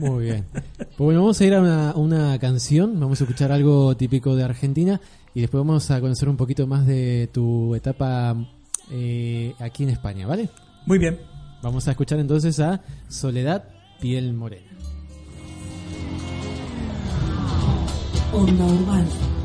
Muy 0.00 0.24
bien. 0.24 0.44
Pues 0.52 0.98
bueno, 0.98 1.20
vamos 1.20 1.40
a 1.40 1.44
ir 1.44 1.54
a 1.54 1.60
una, 1.60 1.94
una 1.94 2.38
canción, 2.40 2.98
vamos 2.98 3.20
a 3.20 3.24
escuchar 3.24 3.52
algo 3.52 3.96
típico 3.96 4.34
de 4.34 4.42
Argentina 4.42 5.00
y 5.34 5.42
después 5.42 5.60
vamos 5.60 5.88
a 5.92 6.00
conocer 6.00 6.28
un 6.28 6.36
poquito 6.36 6.66
más 6.66 6.84
de 6.84 7.30
tu 7.32 7.76
etapa 7.76 8.36
eh, 8.90 9.54
aquí 9.60 9.84
en 9.84 9.90
España, 9.90 10.26
¿vale? 10.26 10.48
Muy 10.84 10.98
bien. 10.98 11.16
Vamos 11.62 11.86
a 11.86 11.92
escuchar 11.92 12.18
entonces 12.18 12.58
a 12.58 12.82
Soledad 13.06 13.68
Piel 14.00 14.32
Morena. 14.32 14.72
Onda 18.32 18.64
Urbana. 18.64 19.35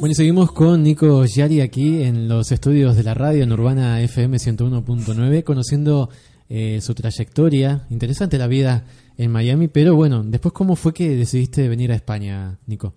Bueno, 0.00 0.08
y 0.10 0.14
seguimos 0.14 0.52
con 0.52 0.82
Nico 0.82 1.24
Yari 1.24 1.60
aquí 1.60 2.02
en 2.02 2.28
los 2.28 2.50
estudios 2.52 2.96
de 2.96 3.04
la 3.04 3.14
radio 3.14 3.44
en 3.44 3.52
Urbana 3.52 4.00
FM 4.02 4.36
101.9, 4.36 5.44
conociendo 5.44 6.10
eh, 6.48 6.80
su 6.80 6.94
trayectoria. 6.94 7.86
Interesante 7.90 8.36
la 8.36 8.46
vida 8.46 8.84
en 9.16 9.30
Miami, 9.30 9.68
pero 9.68 9.94
bueno, 9.94 10.22
después, 10.22 10.52
¿cómo 10.52 10.76
fue 10.76 10.92
que 10.92 11.16
decidiste 11.16 11.68
venir 11.68 11.92
a 11.92 11.94
España, 11.94 12.58
Nico? 12.66 12.94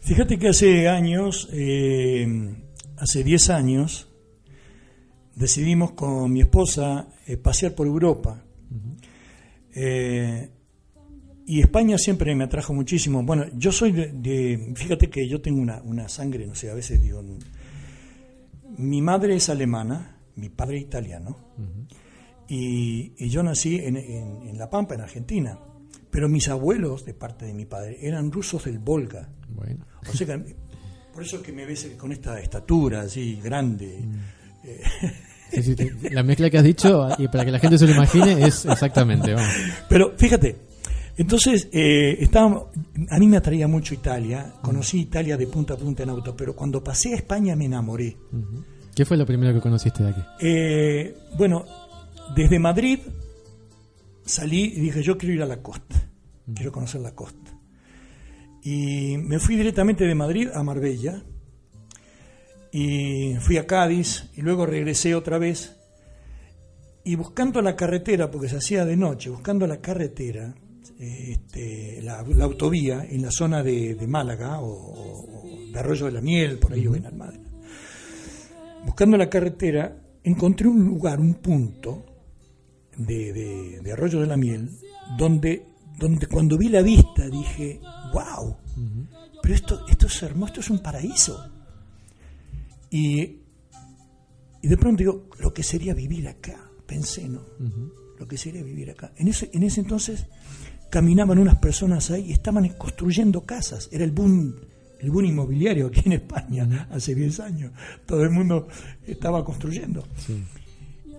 Fíjate 0.00 0.38
que 0.38 0.48
hace 0.48 0.88
años, 0.88 1.48
eh, 1.52 2.26
hace 2.96 3.22
10 3.22 3.50
años, 3.50 4.08
decidimos 5.36 5.92
con 5.92 6.32
mi 6.32 6.40
esposa 6.40 7.08
eh, 7.26 7.36
pasear 7.36 7.74
por 7.74 7.86
Europa. 7.86 8.42
Y 11.56 11.60
España 11.60 11.96
siempre 11.98 12.34
me 12.34 12.44
atrajo 12.44 12.72
muchísimo. 12.74 13.22
Bueno, 13.22 13.44
yo 13.56 13.72
soy 13.72 13.92
de, 13.92 14.12
de- 14.12 14.72
fíjate 14.76 15.08
que 15.10 15.28
yo 15.28 15.40
tengo 15.40 15.60
una, 15.60 15.80
una 15.82 16.08
sangre, 16.08 16.46
no 16.46 16.54
sé, 16.54 16.70
a 16.70 16.74
veces 16.74 17.02
digo, 17.02 17.22
mi 18.78 19.02
madre 19.02 19.36
es 19.36 19.48
alemana, 19.48 20.16
mi 20.36 20.48
padre 20.48 20.78
italiano, 20.78 21.36
Y, 22.48 23.12
y 23.16 23.28
yo 23.28 23.42
nací 23.44 23.76
en, 23.76 23.96
en- 23.96 24.48
en 24.48 24.58
La 24.58 24.68
Pampa, 24.68 24.94
en 24.96 25.02
Argentina. 25.02 25.56
Pero 26.10 26.28
mis 26.28 26.48
abuelos, 26.48 27.04
de 27.04 27.14
parte 27.14 27.44
de 27.46 27.54
mi 27.54 27.64
padre, 27.66 27.96
eran 28.00 28.32
rusos 28.32 28.64
del 28.64 28.80
Volga. 28.80 29.28
Bueno. 29.48 29.86
O 30.08 30.12
sea 30.12 30.26
que, 30.26 30.56
por 31.12 31.22
eso 31.22 31.40
que 31.40 31.52
me 31.52 31.64
ves 31.64 31.92
con 31.96 32.10
esta 32.10 32.40
estatura 32.40 33.02
así 33.02 33.38
grande. 33.42 34.00
Sí, 35.52 35.62
sí, 35.62 35.74
sí. 35.76 35.88
La 36.10 36.22
mezcla 36.24 36.50
que 36.50 36.58
has 36.58 36.64
dicho, 36.64 37.08
y 37.18 37.28
para 37.28 37.44
que 37.44 37.52
la 37.52 37.58
gente 37.60 37.78
se 37.78 37.86
lo 37.86 37.92
imagine, 37.94 38.44
es 38.46 38.64
exactamente. 38.66 39.32
Vamos. 39.34 39.52
Pero 39.88 40.14
fíjate, 40.16 40.56
entonces 41.16 41.68
eh, 41.72 42.16
estábamos- 42.20 42.64
a 43.10 43.18
mí 43.18 43.26
me 43.28 43.36
atraía 43.36 43.66
mucho 43.68 43.94
Italia. 43.94 44.54
Conocí 44.62 45.00
Italia 45.00 45.36
de 45.36 45.46
punta 45.46 45.74
a 45.74 45.76
punta 45.76 46.02
en 46.02 46.10
auto, 46.10 46.34
pero 46.36 46.54
cuando 46.56 46.82
pasé 46.82 47.12
a 47.12 47.16
España 47.16 47.54
me 47.56 47.66
enamoré. 47.66 48.16
¿Qué 48.94 49.04
fue 49.04 49.16
lo 49.16 49.26
primero 49.26 49.52
que 49.54 49.60
conociste 49.60 50.02
de 50.02 50.10
aquí? 50.10 50.20
Eh, 50.40 51.16
bueno, 51.38 51.64
desde 52.34 52.58
Madrid 52.58 52.98
salí 54.24 54.64
y 54.76 54.80
dije, 54.80 55.02
yo 55.02 55.16
quiero 55.18 55.34
ir 55.34 55.42
a 55.42 55.46
la 55.46 55.62
costa, 55.62 56.08
quiero 56.54 56.72
conocer 56.72 57.00
la 57.00 57.14
costa. 57.14 57.50
Y 58.62 59.16
me 59.18 59.38
fui 59.38 59.56
directamente 59.56 60.04
de 60.04 60.14
Madrid 60.14 60.48
a 60.54 60.62
Marbella 60.62 61.22
y 62.72 63.34
fui 63.40 63.56
a 63.56 63.66
Cádiz 63.66 64.30
y 64.36 64.42
luego 64.42 64.66
regresé 64.66 65.14
otra 65.14 65.38
vez 65.38 65.76
y 67.02 67.14
buscando 67.16 67.62
la 67.62 67.74
carretera, 67.74 68.30
porque 68.30 68.48
se 68.48 68.56
hacía 68.58 68.84
de 68.84 68.96
noche, 68.96 69.30
buscando 69.30 69.66
la 69.66 69.80
carretera, 69.80 70.54
este, 70.98 72.00
la, 72.02 72.22
la 72.22 72.44
autovía 72.44 73.04
en 73.08 73.22
la 73.22 73.30
zona 73.30 73.62
de, 73.62 73.94
de 73.94 74.06
Málaga 74.06 74.60
o, 74.60 74.68
o 74.70 75.42
de 75.72 75.78
Arroyo 75.78 76.06
de 76.06 76.12
la 76.12 76.20
Miel, 76.20 76.58
por 76.58 76.72
ahí 76.72 76.86
o 76.86 76.94
en 76.94 77.04
buscando 78.84 79.16
la 79.16 79.28
carretera, 79.28 79.96
encontré 80.24 80.68
un 80.68 80.84
lugar, 80.84 81.20
un 81.20 81.34
punto 81.34 82.04
de, 82.96 83.32
de- 83.32 83.80
de 83.80 83.92
Arroyo 83.92 84.20
de 84.20 84.26
la 84.26 84.36
Miel, 84.36 84.70
donde, 85.16 85.66
donde 85.98 86.26
cuando 86.26 86.56
vi 86.58 86.68
la 86.68 86.82
vista 86.82 87.28
dije, 87.28 87.80
wow, 88.12 88.56
pero 89.42 89.54
esto, 89.54 89.86
esto 89.88 90.06
es 90.06 90.22
hermoso, 90.22 90.48
esto 90.52 90.60
es 90.60 90.70
un 90.70 90.78
paraíso. 90.80 91.50
Y, 92.90 93.20
y 94.62 94.68
de 94.68 94.76
pronto 94.76 94.98
digo, 94.98 95.28
lo 95.38 95.52
que 95.54 95.62
sería 95.62 95.94
vivir 95.94 96.28
acá, 96.28 96.70
pensé, 96.86 97.28
¿no? 97.28 97.42
Lo 98.18 98.26
que 98.28 98.36
sería 98.36 98.62
vivir 98.62 98.90
acá. 98.90 99.12
En 99.16 99.28
ese, 99.28 99.48
en 99.54 99.62
ese 99.62 99.80
entonces 99.80 100.26
caminaban 100.90 101.38
unas 101.38 101.56
personas 101.56 102.10
ahí 102.10 102.26
y 102.28 102.32
estaban 102.32 102.68
construyendo 102.70 103.42
casas, 103.42 103.88
era 103.92 104.04
el 104.04 104.10
boom 104.10 104.54
el 105.00 105.10
boom 105.10 105.24
inmobiliario 105.24 105.86
aquí 105.86 106.02
en 106.04 106.12
España 106.12 106.88
hace 106.90 107.14
10 107.14 107.40
años. 107.40 107.72
Todo 108.04 108.22
el 108.22 108.30
mundo 108.30 108.68
estaba 109.06 109.42
construyendo. 109.42 110.04
Sí. 110.18 110.42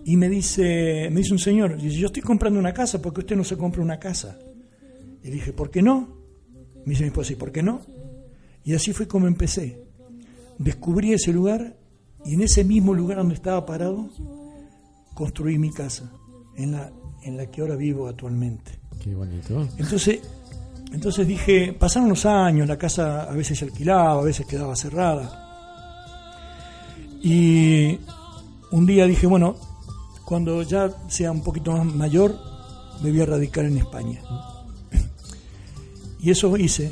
Y 0.05 0.17
me 0.17 0.29
dice, 0.29 1.09
me 1.11 1.21
dice 1.21 1.33
un 1.33 1.39
señor, 1.39 1.79
dice, 1.79 1.97
yo 1.97 2.07
estoy 2.07 2.21
comprando 2.21 2.59
una 2.59 2.73
casa, 2.73 3.01
porque 3.01 3.21
usted 3.21 3.35
no 3.35 3.43
se 3.43 3.57
compra 3.57 3.81
una 3.81 3.99
casa? 3.99 4.37
Y 5.23 5.29
dije, 5.29 5.53
¿por 5.53 5.69
qué 5.69 5.81
no? 5.81 6.15
Me 6.85 6.91
dice 6.91 7.03
mi 7.03 7.07
esposa, 7.07 7.33
¿y 7.33 7.35
por 7.35 7.51
qué 7.51 7.61
no? 7.61 7.81
Y 8.63 8.73
así 8.73 8.93
fue 8.93 9.07
como 9.07 9.27
empecé. 9.27 9.83
Descubrí 10.57 11.13
ese 11.13 11.33
lugar 11.33 11.75
y 12.25 12.35
en 12.35 12.41
ese 12.41 12.63
mismo 12.63 12.93
lugar 12.93 13.17
donde 13.17 13.35
estaba 13.35 13.65
parado, 13.65 14.09
construí 15.13 15.57
mi 15.57 15.71
casa, 15.71 16.11
en 16.55 16.71
la, 16.71 16.91
en 17.23 17.37
la 17.37 17.49
que 17.49 17.61
ahora 17.61 17.75
vivo 17.75 18.07
actualmente. 18.07 18.80
Qué 19.03 19.15
bonito. 19.15 19.67
Entonces, 19.77 20.19
entonces 20.91 21.27
dije, 21.27 21.73
pasaron 21.73 22.09
los 22.09 22.25
años, 22.25 22.67
la 22.67 22.77
casa 22.77 23.23
a 23.23 23.33
veces 23.33 23.59
se 23.59 23.65
alquilaba, 23.65 24.19
a 24.19 24.23
veces 24.23 24.45
quedaba 24.45 24.75
cerrada. 24.75 25.37
Y 27.21 27.99
un 28.71 28.85
día 28.85 29.05
dije, 29.05 29.27
bueno, 29.27 29.55
cuando 30.25 30.61
ya 30.63 30.89
sea 31.07 31.31
un 31.31 31.43
poquito 31.43 31.71
más 31.71 31.85
mayor, 31.85 32.37
me 33.01 33.11
voy 33.11 33.21
a 33.21 33.25
radicar 33.25 33.65
en 33.65 33.77
España. 33.77 34.21
Y 36.21 36.29
eso 36.29 36.55
hice. 36.57 36.91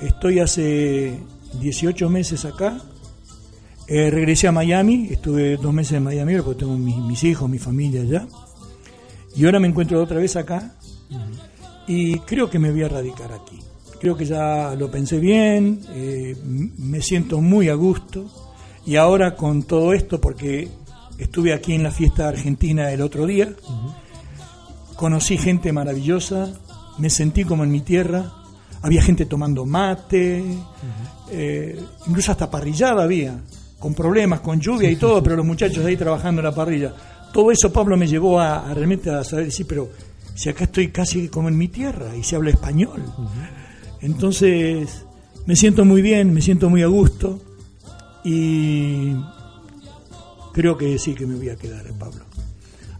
Estoy 0.00 0.40
hace 0.40 1.18
18 1.60 2.08
meses 2.08 2.44
acá. 2.44 2.78
Eh, 3.86 4.10
regresé 4.10 4.48
a 4.48 4.52
Miami, 4.52 5.08
estuve 5.10 5.56
dos 5.56 5.72
meses 5.72 5.94
en 5.94 6.04
Miami 6.04 6.36
porque 6.40 6.60
tengo 6.60 6.76
mis, 6.76 6.96
mis 6.96 7.24
hijos, 7.24 7.48
mi 7.48 7.58
familia 7.58 8.02
allá. 8.02 8.26
Y 9.34 9.44
ahora 9.44 9.60
me 9.60 9.68
encuentro 9.68 10.02
otra 10.02 10.18
vez 10.18 10.36
acá 10.36 10.74
y 11.86 12.18
creo 12.20 12.48
que 12.48 12.58
me 12.58 12.70
voy 12.70 12.82
a 12.82 12.88
radicar 12.88 13.32
aquí. 13.32 13.58
Creo 14.00 14.16
que 14.16 14.24
ya 14.24 14.74
lo 14.74 14.90
pensé 14.90 15.18
bien, 15.18 15.80
eh, 15.90 16.36
me 16.44 17.00
siento 17.00 17.40
muy 17.40 17.68
a 17.68 17.74
gusto 17.74 18.26
y 18.84 18.96
ahora 18.96 19.36
con 19.36 19.62
todo 19.62 19.92
esto, 19.92 20.20
porque 20.20 20.68
estuve 21.18 21.54
aquí 21.54 21.74
en 21.74 21.82
la 21.82 21.92
fiesta 21.92 22.28
argentina 22.28 22.90
el 22.90 23.00
otro 23.00 23.26
día, 23.26 23.54
conocí 24.96 25.38
gente 25.38 25.72
maravillosa, 25.72 26.52
me 26.98 27.10
sentí 27.10 27.44
como 27.44 27.62
en 27.62 27.70
mi 27.70 27.80
tierra, 27.80 28.32
había 28.82 29.02
gente 29.02 29.26
tomando 29.26 29.64
mate, 29.64 30.44
eh, 31.30 31.80
incluso 32.08 32.32
hasta 32.32 32.50
parrillada 32.50 33.04
había, 33.04 33.40
con 33.78 33.94
problemas, 33.94 34.40
con 34.40 34.60
lluvia 34.60 34.90
y 34.90 34.96
todo, 34.96 35.22
pero 35.22 35.36
los 35.36 35.46
muchachos 35.46 35.84
ahí 35.84 35.96
trabajando 35.96 36.40
en 36.40 36.46
la 36.46 36.54
parrilla. 36.54 36.92
Todo 37.32 37.50
eso 37.50 37.72
Pablo 37.72 37.96
me 37.96 38.06
llevó 38.06 38.38
a, 38.38 38.68
a 38.70 38.74
realmente 38.74 39.10
a 39.10 39.24
saber 39.24 39.46
decir, 39.46 39.66
pero 39.66 39.88
si 40.34 40.48
acá 40.48 40.64
estoy 40.64 40.88
casi 40.88 41.28
como 41.28 41.48
en 41.48 41.56
mi 41.56 41.68
tierra 41.68 42.16
y 42.16 42.22
se 42.22 42.36
habla 42.36 42.50
español. 42.50 43.02
Entonces, 44.00 45.04
me 45.46 45.56
siento 45.56 45.84
muy 45.84 46.02
bien, 46.02 46.32
me 46.32 46.40
siento 46.40 46.68
muy 46.70 46.82
a 46.82 46.86
gusto 46.86 47.40
y 48.24 49.14
creo 50.52 50.76
que 50.76 50.98
sí 50.98 51.14
que 51.14 51.26
me 51.26 51.36
voy 51.36 51.50
a 51.50 51.56
quedar, 51.56 51.84
Pablo. 51.98 52.24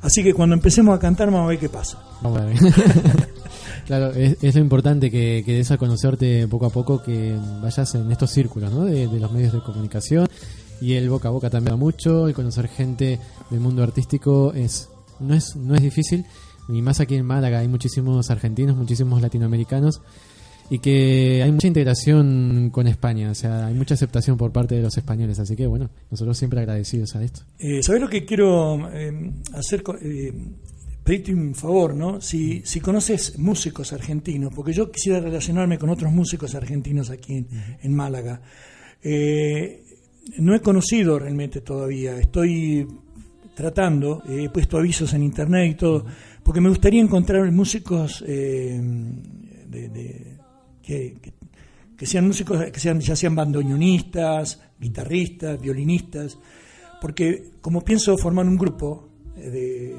Así 0.00 0.22
que 0.22 0.34
cuando 0.34 0.54
empecemos 0.54 0.96
a 0.96 0.98
cantar 0.98 1.30
vamos 1.30 1.46
a 1.46 1.48
ver 1.50 1.58
qué 1.58 1.68
pasa. 1.68 1.98
Vamos 2.22 2.40
a 2.40 2.44
ver. 2.46 2.56
claro, 3.86 4.10
es, 4.12 4.36
es 4.42 4.54
lo 4.54 4.60
importante 4.60 5.10
que, 5.10 5.42
que 5.46 5.54
des 5.54 5.70
a 5.70 5.78
conocerte 5.78 6.48
poco 6.48 6.66
a 6.66 6.70
poco, 6.70 7.02
que 7.02 7.36
vayas 7.62 7.94
en 7.94 8.10
estos 8.10 8.30
círculos 8.30 8.72
¿no? 8.72 8.84
de, 8.84 9.06
de 9.06 9.20
los 9.20 9.30
medios 9.30 9.52
de 9.52 9.60
comunicación 9.60 10.28
y 10.82 10.94
el 10.94 11.08
boca 11.08 11.28
a 11.28 11.30
boca 11.30 11.48
también 11.48 11.78
mucho, 11.78 12.26
el 12.28 12.34
conocer 12.34 12.68
gente 12.68 13.18
del 13.50 13.60
mundo 13.60 13.82
artístico 13.82 14.52
es 14.52 14.88
no 15.20 15.34
es 15.34 15.54
no 15.56 15.74
es 15.74 15.82
difícil 15.82 16.24
y 16.68 16.82
más 16.82 17.00
aquí 17.00 17.14
en 17.14 17.24
Málaga 17.24 17.60
hay 17.60 17.68
muchísimos 17.68 18.30
argentinos, 18.30 18.76
muchísimos 18.76 19.22
latinoamericanos 19.22 20.00
y 20.70 20.78
que 20.78 21.42
hay 21.42 21.52
mucha 21.52 21.66
integración 21.66 22.70
con 22.70 22.86
España, 22.86 23.30
o 23.30 23.34
sea, 23.34 23.66
hay 23.66 23.74
mucha 23.74 23.94
aceptación 23.94 24.36
por 24.38 24.52
parte 24.52 24.74
de 24.74 24.82
los 24.82 24.96
españoles, 24.96 25.38
así 25.38 25.54
que 25.54 25.66
bueno, 25.66 25.90
nosotros 26.10 26.38
siempre 26.38 26.60
agradecidos 26.60 27.14
a 27.14 27.22
esto. 27.22 27.42
Eh, 27.58 27.82
¿Sabes 27.82 28.00
lo 28.00 28.08
que 28.08 28.24
quiero 28.24 28.90
eh, 28.90 29.32
hacer? 29.54 29.82
eh, 30.00 30.32
pedirte 31.04 31.34
un 31.34 31.54
favor, 31.54 31.94
¿no? 31.94 32.20
Si, 32.20 32.62
si 32.64 32.80
conoces 32.80 33.38
músicos 33.38 33.92
argentinos, 33.92 34.52
porque 34.54 34.72
yo 34.72 34.90
quisiera 34.90 35.20
relacionarme 35.20 35.78
con 35.78 35.90
otros 35.90 36.12
músicos 36.12 36.54
argentinos 36.54 37.10
aquí 37.10 37.34
en, 37.34 37.48
en 37.82 37.94
Málaga. 37.94 38.40
Eh, 39.02 39.82
no 40.38 40.54
he 40.54 40.60
conocido 40.60 41.18
realmente 41.18 41.60
todavía, 41.60 42.16
estoy 42.18 42.86
tratando, 43.54 44.22
he 44.28 44.48
puesto 44.48 44.78
avisos 44.78 45.12
en 45.14 45.22
internet 45.22 45.72
y 45.72 45.74
todo, 45.74 46.04
porque 46.42 46.60
me 46.60 46.68
gustaría 46.68 47.02
encontrar 47.02 47.50
músicos 47.52 48.24
eh, 48.26 48.80
de- 49.68 49.88
de- 49.88 50.38
que, 50.82 51.16
que- 51.20 51.32
que 51.96 52.06
sean 52.06 52.26
músicos, 52.26 52.64
que 52.70 52.80
sean, 52.80 52.98
ya 53.00 53.14
sean 53.14 53.34
bandoneonistas, 53.36 54.60
guitarristas, 54.80 55.60
violinistas, 55.60 56.38
porque 57.00 57.52
como 57.60 57.82
pienso 57.84 58.16
formar 58.16 58.46
un 58.46 58.56
grupo 58.56 59.08
eh, 59.36 59.50
de, 59.50 59.96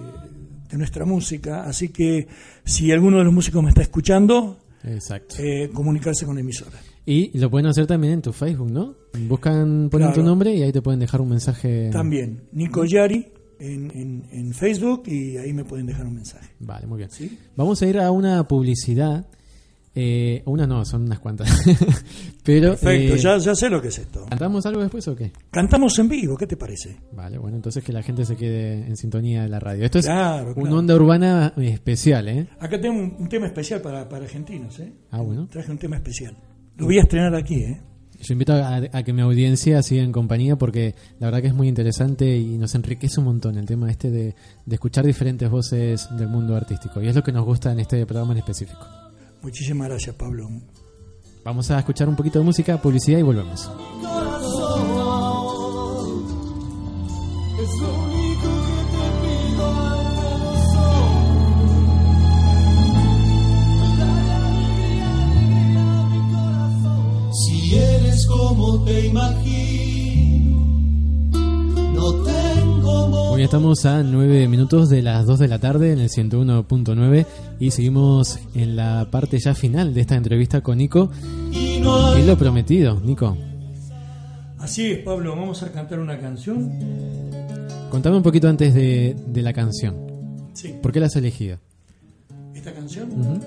de 0.70 0.78
nuestra 0.78 1.06
música, 1.06 1.64
así 1.64 1.90
que 1.90 2.28
si 2.66 2.92
alguno 2.92 3.20
de 3.20 3.24
los 3.26 3.34
músicos 3.34 3.64
me 3.64 3.70
está 3.70 3.82
escuchando, 3.82 4.60
Exacto. 4.84 5.36
eh, 5.40 5.70
comunicarse 5.74 6.26
con 6.26 6.36
la 6.36 6.42
emisora. 6.42 6.78
Y 7.06 7.38
lo 7.38 7.50
pueden 7.50 7.68
hacer 7.68 7.86
también 7.86 8.14
en 8.14 8.22
tu 8.22 8.32
Facebook, 8.32 8.72
¿no? 8.72 8.96
Buscan, 9.28 9.90
ponen 9.90 10.14
tu 10.14 10.24
nombre 10.24 10.54
y 10.56 10.62
ahí 10.64 10.72
te 10.72 10.82
pueden 10.82 11.00
dejar 11.00 11.20
un 11.22 11.30
mensaje. 11.30 11.90
También, 11.92 12.44
Nico 12.54 12.86
Yari 12.86 13.28
en, 13.60 13.92
en- 13.94 14.24
en 14.32 14.54
Facebook 14.54 15.04
y 15.08 15.38
ahí 15.38 15.52
me 15.54 15.66
pueden 15.66 15.86
dejar 15.86 16.06
un 16.06 16.16
mensaje. 16.16 16.50
Vale, 16.60 16.88
muy 16.88 16.98
bien. 17.00 17.12
¿sí? 17.12 17.38
Vamos 17.56 17.82
a 17.82 17.88
ir 17.88 18.00
a 18.00 18.10
una 18.12 18.48
publicidad. 18.48 19.28
Eh, 19.96 20.42
una 20.46 20.66
no, 20.66 20.84
son 20.86 21.04
unas 21.04 21.20
cuantas. 21.20 21.50
Pero, 22.44 22.70
Perfecto, 22.72 23.14
eh, 23.16 23.18
ya, 23.20 23.38
ya 23.38 23.54
sé 23.54 23.70
lo 23.70 23.82
que 23.82 23.90
es 23.90 24.00
esto. 24.00 24.26
¿cantamos 24.28 24.66
algo 24.66 24.82
después 24.82 25.08
o 25.08 25.16
qué? 25.16 25.32
Cantamos 25.52 25.98
en 26.00 26.10
vivo, 26.10 26.36
¿qué 26.36 26.48
te 26.48 26.58
parece? 26.58 26.98
Vale, 27.12 27.38
bueno, 27.38 27.58
entonces 27.58 27.84
que 27.84 27.94
la 27.94 28.02
gente 28.02 28.26
se 28.26 28.36
quede 28.36 28.88
en 28.88 28.98
sintonía 28.98 29.44
de 29.44 29.50
la 29.50 29.60
radio. 29.60 29.86
Esto 29.86 30.00
es 30.00 30.06
Claro, 30.06 30.54
una 30.56 30.78
onda 30.78 30.96
urbana 30.96 31.54
especial, 31.58 32.28
¿eh? 32.28 32.48
Acá 32.60 32.82
tengo 32.82 33.00
un, 33.00 33.16
un 33.20 33.30
tema 33.30 33.46
especial 33.46 33.82
para, 33.82 34.10
para 34.10 34.24
argentinos, 34.26 34.80
¿eh? 34.80 34.92
Ah, 35.12 35.22
bueno. 35.22 35.48
Traje 35.52 35.72
un 35.72 35.78
tema 35.78 35.98
especial. 35.98 36.36
Lo 36.78 36.86
voy 36.86 36.98
a 36.98 37.02
estrenar 37.02 37.36
aquí, 37.36 37.56
¿eh? 37.56 37.82
Yo 38.22 38.34
invito 38.34 38.54
a, 38.54 38.78
a 38.78 39.04
que 39.04 39.12
mi 39.12 39.22
audiencia 39.22 39.84
siga 39.84 40.02
en 40.02 40.14
compañía 40.14 40.56
porque 40.56 40.96
la 41.20 41.28
verdad 41.28 41.42
que 41.42 41.48
es 41.48 41.54
muy 41.54 41.68
interesante 41.68 42.38
y 42.38 42.58
nos 42.58 42.74
enriquece 42.74 43.20
un 43.20 43.26
montón 43.26 43.58
el 43.58 43.66
tema 43.66 43.92
este 43.92 44.12
de, 44.12 44.34
de 44.66 44.76
escuchar 44.76 45.06
diferentes 45.06 45.50
voces 45.50 46.08
del 46.18 46.30
mundo 46.30 46.56
artístico. 46.56 47.02
Y 47.02 47.08
es 47.08 47.16
lo 47.16 47.24
que 47.24 47.34
nos 47.34 47.44
gusta 47.44 47.74
en 47.74 47.82
este 47.82 48.06
programa 48.06 48.32
en 48.32 48.38
específico. 48.40 48.88
Muchísimas 49.42 49.90
gracias, 49.90 50.16
Pablo. 50.16 50.50
Vamos 51.44 51.70
a 51.70 51.80
escuchar 51.80 52.08
un 52.08 52.16
poquito 52.16 52.40
de 52.40 52.46
música, 52.46 52.82
publicidad 52.82 53.20
y 53.20 53.24
volvemos. 53.24 53.70
Como 68.26 68.84
te 68.84 69.08
imagino. 69.08 70.62
No 71.94 72.14
tengo 72.24 73.32
Hoy 73.34 73.42
estamos 73.44 73.86
a 73.86 74.04
9 74.04 74.48
minutos 74.48 74.90
de 74.90 75.02
las 75.02 75.26
2 75.26 75.40
de 75.40 75.48
la 75.48 75.60
tarde 75.60 75.92
en 75.94 76.00
el 76.00 76.10
101.9 76.10 77.26
y 77.60 77.72
seguimos 77.72 78.40
en 78.54 78.76
la 78.76 79.08
parte 79.10 79.40
ya 79.40 79.56
final 79.56 79.94
de 79.94 80.02
esta 80.02 80.16
entrevista 80.16 80.62
con 80.62 80.78
Nico. 80.78 81.10
y 81.52 81.80
no 81.80 82.18
Y 82.18 82.24
lo 82.24 82.38
prometido, 82.38 83.00
Nico. 83.00 83.36
Así 84.60 84.92
es, 84.92 85.00
Pablo, 85.00 85.36
vamos 85.36 85.62
a 85.64 85.72
cantar 85.72 86.00
una 86.00 86.20
canción. 86.20 86.72
Contame 87.90 88.18
un 88.18 88.24
poquito 88.24 88.48
antes 88.48 88.74
de, 88.74 89.16
de 89.28 89.42
la 89.42 89.52
canción. 89.54 89.96
Sí, 90.54 90.76
¿Por 90.82 90.92
qué 90.92 91.00
la 91.00 91.08
has 91.08 91.16
elegido? 91.16 91.58
esta 92.56 92.72
canción. 92.74 93.10
Ujú. 93.12 93.40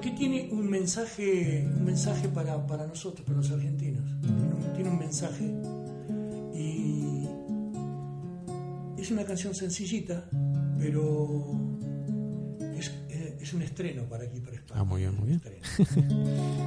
Porque 0.00 0.16
tiene 0.16 0.48
un 0.50 0.66
mensaje, 0.70 1.68
un 1.76 1.84
mensaje 1.84 2.26
para, 2.26 2.66
para 2.66 2.86
nosotros, 2.86 3.22
para 3.26 3.36
los 3.36 3.50
argentinos. 3.50 4.02
Tiene 4.22 4.54
un, 4.54 4.72
tiene 4.74 4.88
un 4.88 4.98
mensaje. 4.98 5.44
Y 6.54 7.28
es 8.96 9.10
una 9.10 9.24
canción 9.24 9.54
sencillita, 9.54 10.24
pero 10.78 11.52
es, 12.78 12.90
es 13.10 13.52
un 13.52 13.60
estreno 13.60 14.04
para 14.04 14.24
aquí, 14.24 14.40
para 14.40 14.56
España. 14.56 14.80
Ah, 14.80 14.84
muy 14.84 15.02
bien, 15.02 15.14
muy 15.16 15.26
bien. 15.26 15.42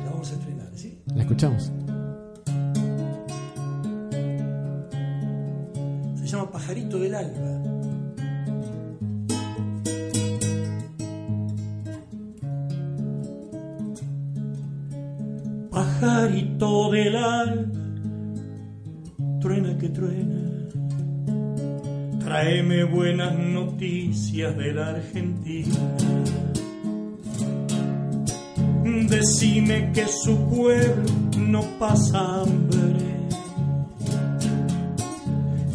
La 0.03 0.11
vamos 0.11 0.29
a 0.29 0.35
estrenar, 0.35 0.69
¿sí? 0.75 1.01
La 1.07 1.23
escuchamos. 1.23 1.71
Se 6.19 6.27
llama 6.27 6.51
Pajarito 6.51 6.99
del 6.99 7.15
Alba. 7.15 7.72
Pajarito 15.73 16.91
del 16.91 17.15
alba, 17.15 17.65
truena 19.41 19.75
que 19.79 19.89
truena, 19.89 20.69
tráeme 22.19 22.83
buenas 22.83 23.35
noticias 23.39 24.55
de 24.55 24.71
la 24.71 24.89
Argentina. 24.89 25.75
Decime 29.09 29.91
que 29.93 30.07
su 30.07 30.37
pueblo 30.51 31.11
no 31.39 31.61
pasa 31.79 32.43
hambre 32.43 33.05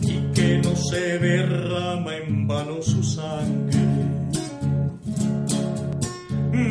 y 0.03 0.33
que 0.33 0.59
no 0.59 0.77
se 0.77 1.19
derrama 1.19 2.15
en 2.19 2.47
vano 2.47 2.81
su 2.83 3.03
sangre. 3.03 3.79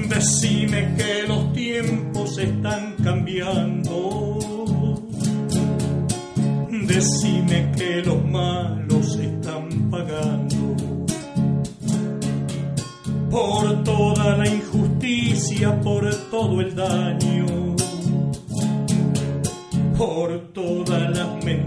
Decime 0.08 0.96
que 0.96 1.28
los 1.28 1.52
tiempos 1.52 2.38
están 2.38 2.97
cambiando. 3.08 4.10
Decime 6.88 7.72
que 7.78 8.02
los 8.04 8.22
malos 8.26 9.16
están 9.16 9.70
pagando 9.90 10.76
por 13.32 13.84
toda 13.84 14.36
la 14.38 14.48
injusticia, 14.48 15.80
por 15.82 16.04
todo 16.30 16.60
el 16.60 16.76
daño, 16.76 17.46
por 19.98 20.40
todas 20.54 21.10
las 21.18 21.46
mentiras 21.46 21.67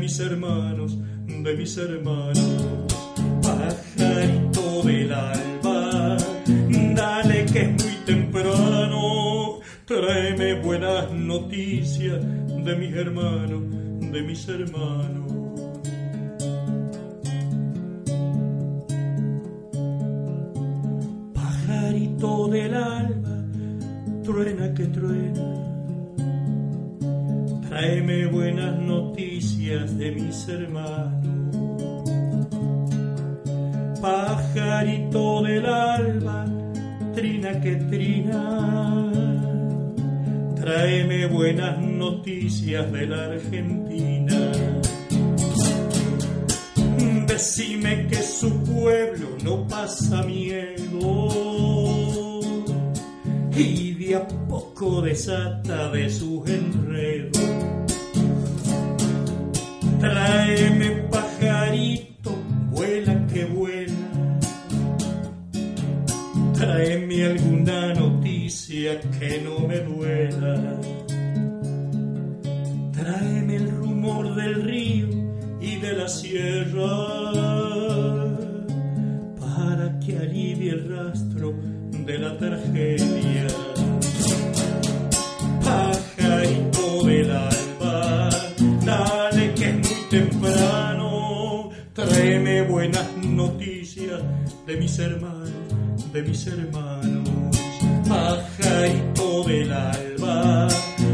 mis 0.00 0.18
hermanos, 0.18 0.98
de 1.26 1.54
mis 1.56 1.76
hermanos. 1.76 2.38
Pajarito 3.42 4.82
del 4.82 5.12
alba, 5.12 6.16
dale 6.94 7.44
que 7.46 7.60
es 7.60 7.70
muy 7.70 8.04
temprano, 8.06 9.60
tráeme 9.84 10.60
buenas 10.62 11.12
noticias 11.12 12.18
de 12.64 12.76
mis 12.76 12.94
hermanos, 12.94 13.62
de 14.10 14.22
mis 14.22 14.48
hermanos. 14.48 15.32
Pajarito 21.34 22.48
del 22.48 22.74
alba, 22.74 23.44
truena 24.24 24.72
que 24.72 24.86
truena. 24.86 25.69
Tráeme 27.80 28.26
buenas 28.26 28.78
noticias 28.78 29.96
de 29.96 30.10
mis 30.12 30.46
hermanos. 30.48 32.10
Pajarito 34.02 35.42
del 35.42 35.64
alba, 35.64 36.44
trina 37.14 37.58
que 37.58 37.76
trina. 37.76 39.10
Tráeme 40.56 41.24
buenas 41.28 41.78
noticias 41.78 42.92
de 42.92 43.06
la 43.06 43.24
Argentina. 43.24 44.52
Decime 47.26 48.08
que 48.08 48.22
su 48.22 48.62
pueblo 48.62 49.28
no 49.42 49.66
pasa 49.66 50.22
miedo 50.24 51.30
y 53.56 53.94
de 53.94 54.16
a 54.16 54.28
poco 54.28 55.00
desata 55.00 55.90
de 55.92 56.10
sus 56.10 56.46
enredos. 56.46 57.39
Tráeme 60.00 60.90
pajarito, 61.10 62.32
vuela 62.70 63.26
que 63.26 63.44
vuela. 63.44 64.38
Tráeme 66.54 67.24
alguna 67.26 67.94
noticia 67.94 68.98
que 69.18 69.42
no 69.42 69.68
me 69.68 69.78
duela. 69.80 70.80
Tráeme 72.92 73.56
el 73.56 73.70
rumor 73.70 74.34
del 74.34 74.62
río 74.62 75.08
y 75.60 75.76
de 75.76 75.92
la 75.92 76.08
sierra 76.08 76.96
para 79.38 79.98
que 80.00 80.16
alivie 80.16 80.70
el 80.70 80.88
rastro 80.88 81.52
de 82.06 82.18
la 82.18 82.38
tragedia. 82.38 83.69
De 94.70 94.76
mis 94.76 94.98
hermanos, 95.00 96.12
de 96.12 96.22
mis 96.22 96.46
hermanos. 96.46 97.28
Pajarito 98.08 99.42
del 99.44 99.72
alba, 99.72 100.68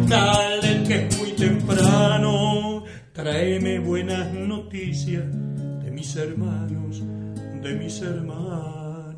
dale 0.08 0.82
que 0.86 1.06
es 1.06 1.18
muy 1.18 1.30
temprano, 1.32 2.84
tráeme 3.14 3.78
buenas 3.78 4.30
noticias 4.34 5.24
de 5.82 5.90
mis 5.90 6.16
hermanos, 6.16 7.02
de 7.62 7.74
mis 7.76 8.02
hermanos. 8.02 9.16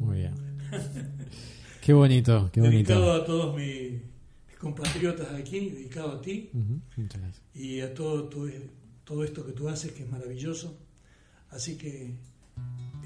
Muy 0.00 0.16
bien. 0.18 0.34
Qué 1.80 1.92
bonito, 1.94 2.50
qué 2.52 2.60
Dedicado 2.60 3.00
bonito. 3.06 3.22
a 3.22 3.24
todos 3.24 3.56
mis 3.56 3.87
compatriotas 4.58 5.28
aquí, 5.34 5.70
dedicado 5.70 6.12
a 6.12 6.20
ti 6.20 6.50
y 7.54 7.80
a 7.80 7.94
todo, 7.94 8.24
tu- 8.28 8.50
todo 9.04 9.24
esto 9.24 9.44
que 9.46 9.52
tú 9.52 9.68
haces, 9.68 9.92
que 9.92 10.02
es 10.02 10.10
maravilloso. 10.10 10.76
Así 11.50 11.76
que 11.78 12.14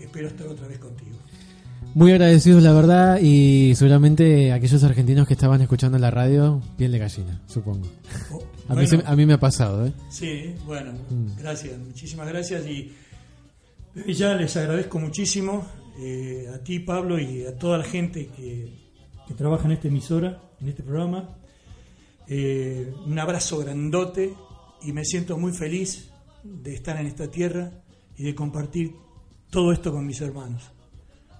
espero 0.00 0.28
estar 0.28 0.46
otra 0.48 0.66
vez 0.66 0.78
contigo. 0.78 1.16
Muy 1.94 2.10
agradecidos, 2.12 2.62
la 2.62 2.72
verdad, 2.72 3.18
y 3.20 3.74
seguramente 3.74 4.52
aquellos 4.52 4.82
argentinos 4.84 5.26
que 5.26 5.34
estaban 5.34 5.60
escuchando 5.60 5.98
la 5.98 6.10
radio, 6.10 6.62
piel 6.78 6.92
de 6.92 6.98
gallina, 6.98 7.42
supongo. 7.46 7.86
Oh, 8.32 8.42
A, 8.68 8.74
mí, 8.74 8.86
bueno, 8.86 8.88
se- 8.88 9.02
a 9.06 9.16
mí 9.16 9.26
me 9.26 9.34
ha 9.34 9.40
pasado, 9.40 9.86
¿eh? 9.86 9.92
Sí, 10.08 10.54
bueno, 10.64 10.92
Mm. 11.10 11.36
gracias, 11.38 11.78
muchísimas 11.78 12.28
gracias 12.28 12.64
y 12.66 12.92
ya 14.14 14.34
les 14.36 14.56
agradezco 14.56 14.98
muchísimo 14.98 15.66
eh, 16.00 16.46
a 16.54 16.58
ti, 16.64 16.78
Pablo, 16.78 17.18
y 17.20 17.44
a 17.44 17.58
toda 17.58 17.76
la 17.78 17.84
gente 17.84 18.28
que, 18.34 18.72
que 19.28 19.34
trabaja 19.34 19.66
en 19.66 19.72
esta 19.72 19.88
emisora, 19.88 20.40
en 20.60 20.68
este 20.68 20.82
programa. 20.82 21.36
Eh, 22.28 22.94
un 23.06 23.18
abrazo 23.18 23.58
grandote 23.58 24.34
y 24.82 24.92
me 24.92 25.04
siento 25.04 25.36
muy 25.38 25.52
feliz 25.52 26.10
de 26.42 26.74
estar 26.74 26.98
en 27.00 27.06
esta 27.06 27.30
tierra 27.30 27.70
y 28.16 28.24
de 28.24 28.34
compartir 28.34 28.94
todo 29.50 29.72
esto 29.72 29.92
con 29.92 30.06
mis 30.06 30.20
hermanos, 30.20 30.70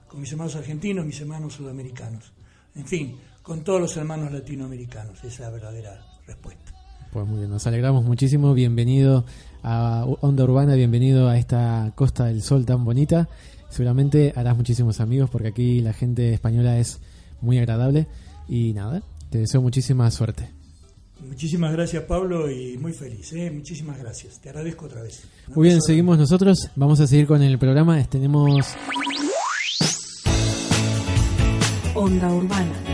con 0.09 0.21
mis 0.21 0.31
hermanos 0.33 0.57
argentinos, 0.57 1.07
mis 1.07 1.21
hermanos 1.21 1.55
sudamericanos, 1.55 2.33
en 2.75 2.87
fin, 2.87 3.17
con 3.43 3.65
todos 3.65 3.81
los 3.81 3.97
hermanos 3.97 4.33
latinoamericanos, 4.33 5.19
esa 5.19 5.27
es 5.27 5.41
la 5.41 5.51
verdadera 5.51 6.07
respuesta. 6.27 6.73
Pues 7.13 7.27
muy 7.27 7.39
bien, 7.39 7.51
nos 7.51 7.67
alegramos 7.67 8.05
muchísimo. 8.05 8.55
Bienvenido 8.55 9.27
a 9.63 10.07
Onda 10.23 10.45
Urbana, 10.45 10.75
bienvenido 10.75 11.29
a 11.29 11.37
esta 11.37 11.93
Costa 11.95 12.25
del 12.27 12.43
Sol 12.43 12.65
tan 12.65 12.87
bonita. 12.87 13.29
Seguramente 13.69 14.33
harás 14.35 14.57
muchísimos 14.57 14.99
amigos 14.99 15.29
porque 15.29 15.49
aquí 15.49 15.81
la 15.83 15.93
gente 15.93 16.33
española 16.33 16.79
es 16.79 17.01
muy 17.43 17.59
agradable. 17.59 18.07
Y 18.49 18.73
nada, 18.73 19.03
te 19.29 19.39
deseo 19.39 19.61
muchísima 19.61 20.11
suerte. 20.11 20.62
Muchísimas 21.27 21.73
gracias 21.73 22.05
Pablo 22.05 22.51
y 22.51 22.77
muy 22.79 22.93
feliz, 22.93 23.33
¿eh? 23.33 23.51
muchísimas 23.51 23.99
gracias. 23.99 24.41
Te 24.41 24.49
agradezco 24.49 24.87
otra 24.87 25.03
vez. 25.03 25.23
Muy 25.55 25.69
bien, 25.69 25.81
seguimos 25.81 26.19
nosotros. 26.19 26.69
Vamos 26.77 27.01
a 27.01 27.07
seguir 27.07 27.27
con 27.27 27.43
el 27.43 27.59
programa. 27.59 28.03
Tenemos 28.05 28.67
Onda 31.95 32.33
Urbana. 32.33 32.92